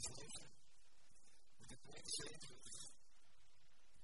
the 0.00 1.76
great 1.84 2.08
sages, 2.08 2.72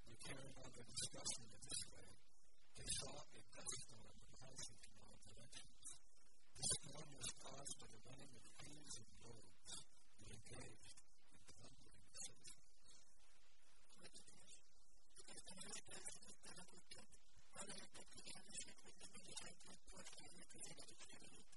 we 0.05 0.13
carry 0.29 0.53
on 0.61 0.69
the 0.77 0.85
discussion 0.93 1.49
in 1.49 1.61
this 1.65 1.81
way. 1.89 2.13
They 2.77 2.89
saw 3.01 3.17
a 3.17 3.41
dust 3.57 3.81
storm 3.81 4.21
rising 4.37 4.77
from 4.77 4.97
all 5.09 5.17
directions. 5.25 5.97
The 6.53 6.69
storm 6.77 7.09
was 7.17 7.33
caused 7.41 7.75
by 7.81 7.89
the 7.97 8.01
running 8.13 8.29
of 8.37 8.45
beams 8.61 8.93
and 9.01 9.09
lobes 9.25 9.73
that 10.21 10.29
engaged 10.37 11.01
in 11.33 11.41
thundering 11.65 12.13
search. 12.13 12.49
Beams 13.97 14.21
and 14.21 14.37
lobes 14.37 14.69
simply 15.17 15.65
await 15.65 16.85
some 16.93 17.41
political 17.57 18.05
upset 18.05 18.77
in 18.85 19.01
which 19.01 19.17
a 19.17 19.25
great 19.33 19.61
opportunity 19.65 20.45
to 20.45 20.61
plunder 20.61 20.85
the 20.85 20.93
of 20.93 20.99
Germany. 21.09 21.57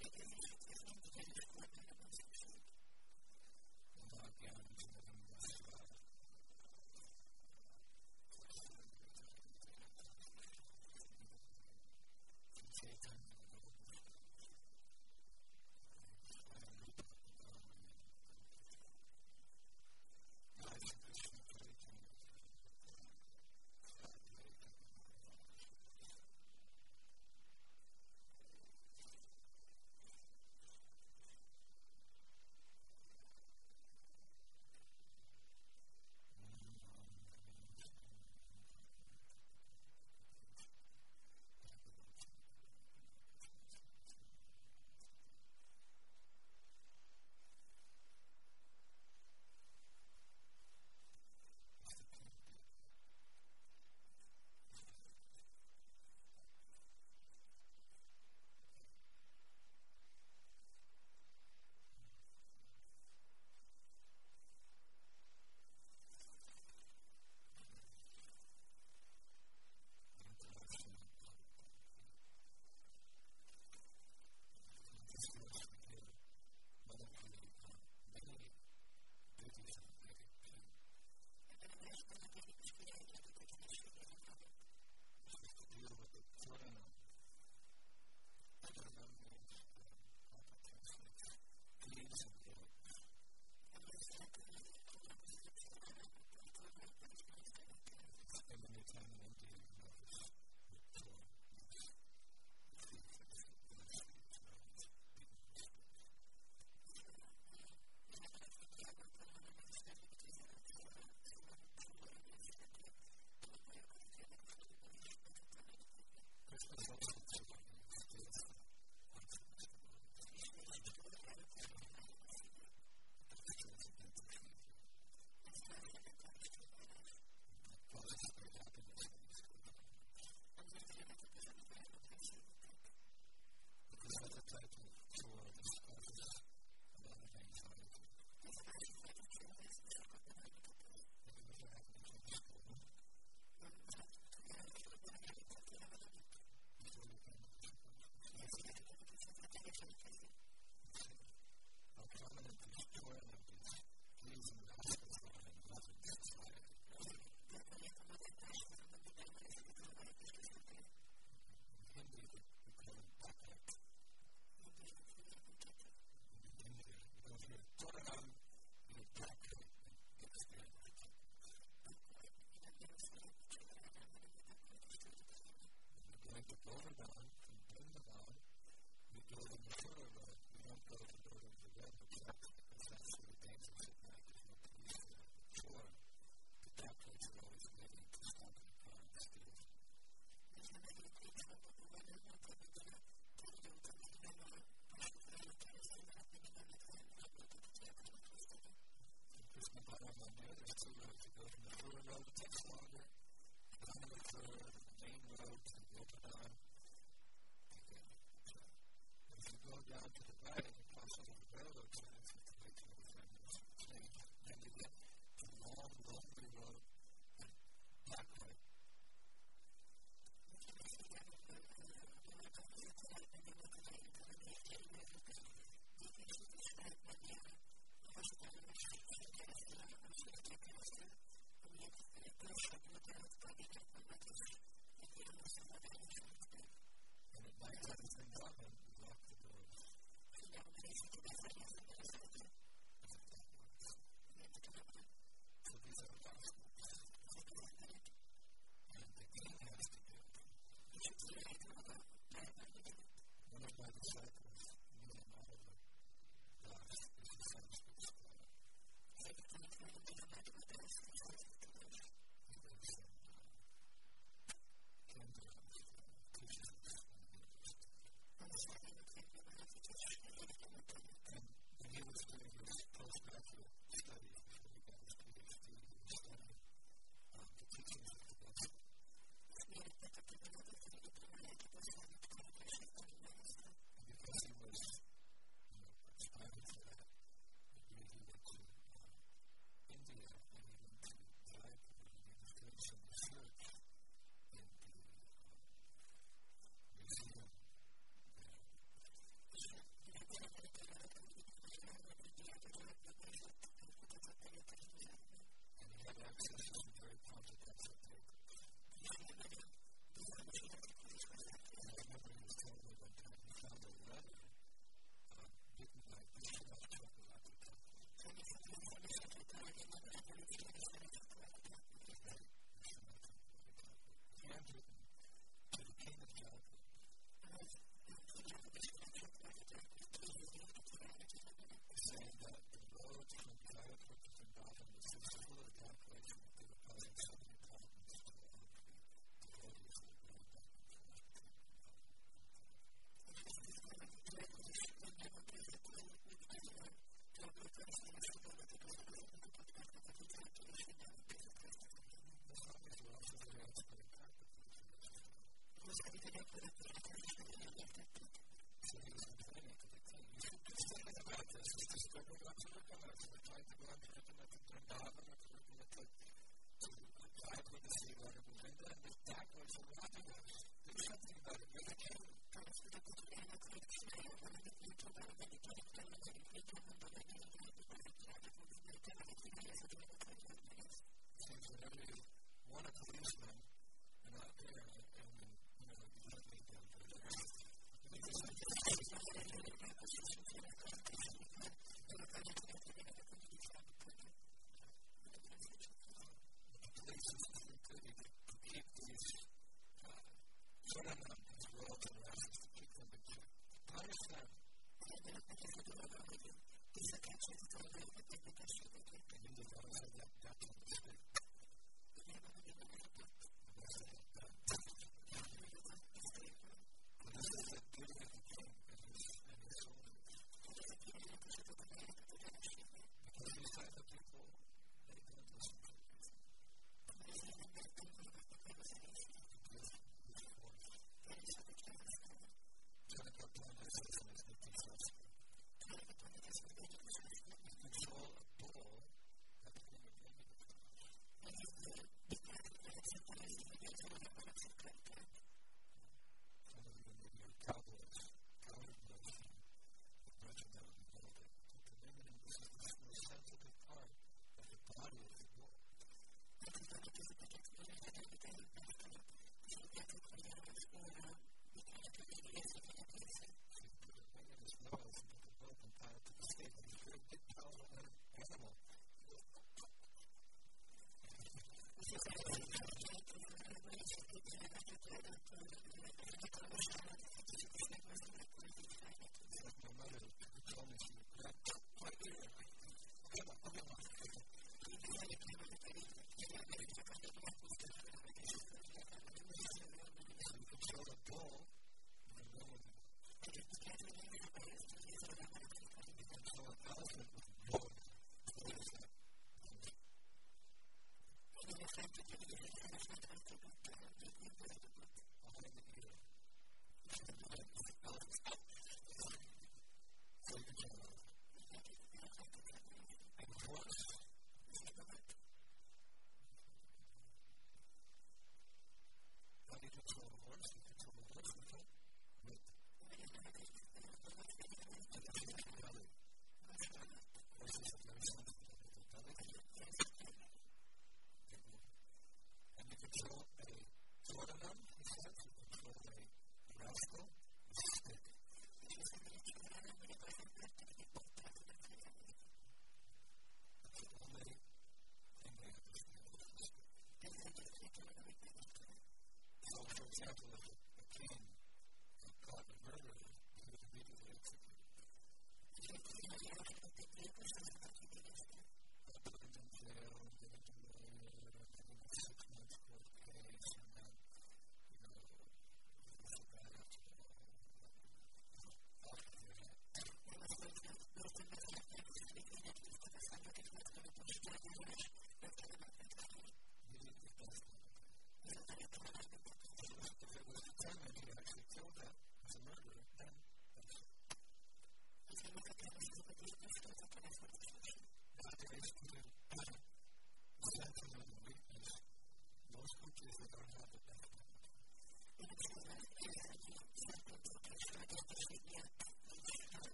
And 0.00 0.10
not 4.12 4.30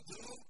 Abdul 0.00 0.49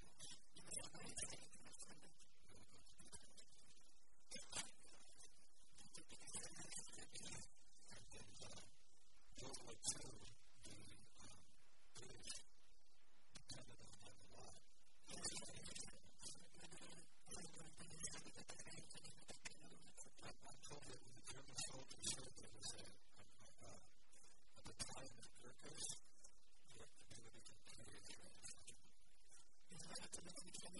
The 30.71 30.79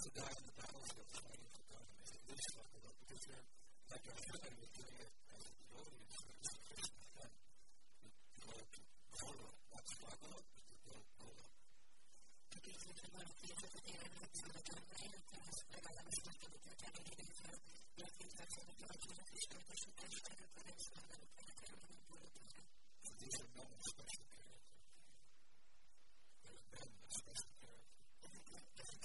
to 0.00 0.08
die 0.16 0.32
on 0.32 0.44
the 0.48 0.54
battlefield 0.56 1.12
fighting 1.12 1.50
for 1.52 1.64
God. 1.76 1.84
And 1.84 2.08
they 2.08 2.20
lose 2.24 2.48
like 2.56 2.72
because 2.72 3.20
they're 3.28 3.44
like 3.92 4.06
a 4.08 4.14
heaven 4.16 4.52
with 4.56 4.72
doing 4.80 4.96
it 4.96 5.12
as 5.28 5.44
a 5.44 5.52
devotee 5.60 6.00
and 6.00 6.08
sort 6.16 6.32
of 6.32 6.40
separation 6.40 6.96
from 6.96 7.10
God. 7.20 7.32
Follow, 9.20 9.50
not 9.68 9.84
struggle, 9.84 10.40
to 10.40 10.76
go 10.88 10.96
follow. 11.20 11.44
Perché 12.48 12.70
il 12.72 12.80
giorno 12.80 13.20
in 13.20 13.28
cui. 13.36 13.50
These 23.20 23.36
are 23.36 23.52
not 23.52 23.68
special 23.84 24.24
periods. 24.32 24.64
They're 26.40 26.56
a 26.56 27.12
special 27.12 27.59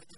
Looks 0.00 0.14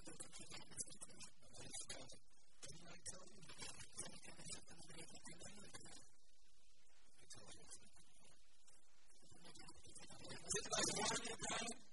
like 11.51 11.90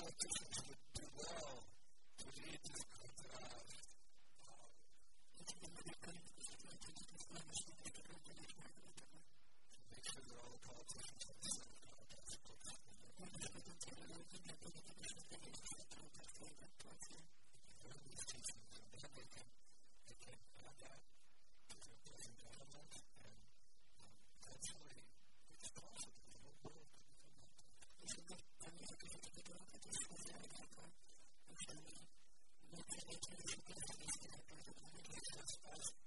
politicians 0.00 0.56
would 0.64 0.80
do 0.96 1.04
well 1.12 1.60
to 2.16 2.24
lead 2.40 2.56
this 2.64 2.80
kind 2.88 3.04
of 3.04 3.20
uh, 3.20 3.60
make 9.92 10.04
sure 10.08 10.24
that 10.24 10.40
all 10.40 10.56
the 10.56 10.62
politicians 10.64 11.20
have 11.28 11.36
the 11.36 11.52
same 11.52 11.76
politics. 11.84 12.32
And 13.20 13.28
these 18.08 18.24
teachings, 18.24 18.72
and 18.80 18.88
then 18.96 19.12
they 19.20 19.28
can 19.36 19.59
Thank 33.32 33.54
you. 35.88 35.99